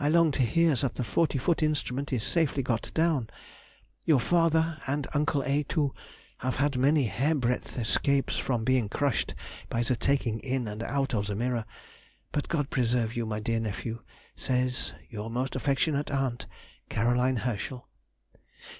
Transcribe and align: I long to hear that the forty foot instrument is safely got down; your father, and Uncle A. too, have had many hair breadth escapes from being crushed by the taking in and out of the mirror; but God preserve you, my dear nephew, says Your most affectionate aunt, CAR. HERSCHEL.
I 0.00 0.08
long 0.08 0.32
to 0.32 0.42
hear 0.42 0.74
that 0.74 0.96
the 0.96 1.04
forty 1.04 1.38
foot 1.38 1.62
instrument 1.62 2.12
is 2.12 2.24
safely 2.24 2.60
got 2.60 2.90
down; 2.92 3.30
your 4.04 4.18
father, 4.18 4.78
and 4.88 5.06
Uncle 5.14 5.44
A. 5.46 5.62
too, 5.62 5.94
have 6.38 6.56
had 6.56 6.76
many 6.76 7.04
hair 7.04 7.36
breadth 7.36 7.78
escapes 7.78 8.36
from 8.36 8.64
being 8.64 8.88
crushed 8.88 9.36
by 9.68 9.84
the 9.84 9.94
taking 9.94 10.40
in 10.40 10.66
and 10.66 10.82
out 10.82 11.14
of 11.14 11.28
the 11.28 11.36
mirror; 11.36 11.66
but 12.32 12.48
God 12.48 12.68
preserve 12.68 13.14
you, 13.14 13.26
my 13.26 13.38
dear 13.38 13.60
nephew, 13.60 14.00
says 14.34 14.92
Your 15.08 15.30
most 15.30 15.54
affectionate 15.54 16.10
aunt, 16.10 16.46
CAR. 16.90 17.14
HERSCHEL. 17.14 17.86